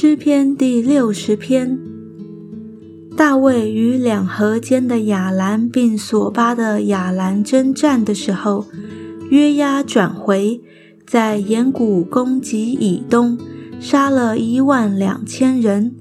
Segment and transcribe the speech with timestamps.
[0.00, 1.76] 诗篇第六十篇。
[3.16, 8.66] 大卫与两河间的亚兰并索巴的亚兰征战的时候，
[9.28, 10.60] 约押转回，
[11.04, 13.36] 在岩谷攻击以东，
[13.80, 15.92] 杀了一万两千人。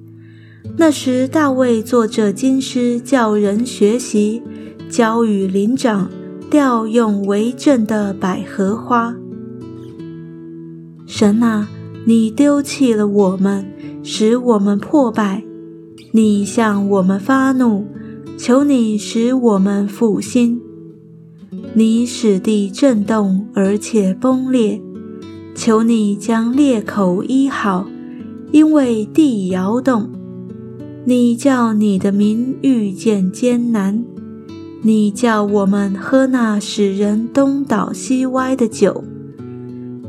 [0.78, 4.44] 那时大卫作这经诗，叫人学习，
[4.92, 6.08] 交与灵长，
[6.52, 9.16] 调用为政的百合花。
[11.08, 11.68] 神啊，
[12.08, 13.66] 你丢弃了我们。
[14.04, 15.44] 使我们破败，
[16.14, 17.86] 你向我们发怒，
[18.38, 20.62] 求你使我们复兴。
[21.74, 24.82] 你使地震动而且崩裂，
[25.54, 27.86] 求你将裂口医好，
[28.54, 30.10] 因为地摇动。
[31.04, 34.06] 你叫你的民遇见艰难，
[34.84, 39.04] 你叫我们喝那使人东倒西歪的酒。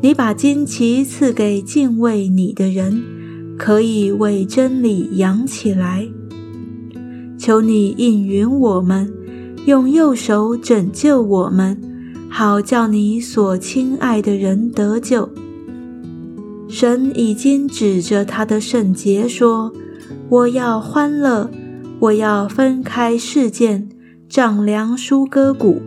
[0.01, 3.19] 你把旌旗赐给敬畏你的人。
[3.59, 6.07] 可以为真理扬起来，
[7.37, 9.13] 求你应允我们，
[9.67, 11.77] 用右手拯救我们，
[12.31, 15.29] 好叫你所亲爱的人得救。
[16.69, 19.73] 神已经指着他的圣洁说
[20.31, 21.51] ：“我要欢乐，
[21.99, 23.89] 我要分开事件，
[24.29, 25.83] 丈量舒歌谷。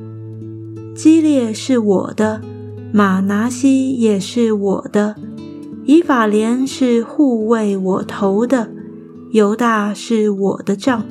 [0.93, 2.41] 激烈是我的，
[2.91, 5.15] 马拿西也是我的。”
[5.85, 8.69] 以法莲是护卫我头的，
[9.31, 11.03] 犹大是我的杖，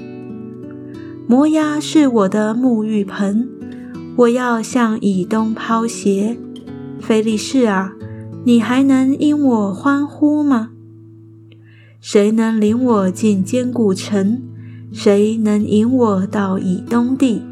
[1.27, 3.49] 摩押是我的沐浴盆。
[4.17, 6.39] 我要向以东抛鞋。
[7.01, 7.95] 菲利士啊，
[8.45, 10.71] 你还能因我欢呼吗？
[12.01, 14.43] 谁能领我进坚固城？
[14.93, 17.43] 谁能引我到以东地？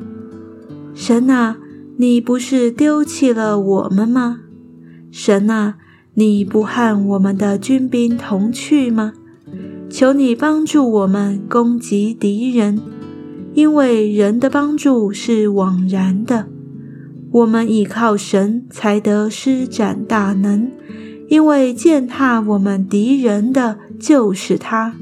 [0.95, 1.57] 神啊，
[2.01, 4.43] 你不是丢弃了我们吗？
[5.11, 5.79] 神啊！
[6.15, 9.15] 你不和我们的军兵同去吗？
[9.91, 12.81] 求你帮助我们攻击敌人，
[13.53, 16.47] 因为人的帮助是枉然的。
[17.33, 20.71] 我们倚靠神才得施展大能，
[21.29, 24.95] 因为践踏我们敌人的就是他。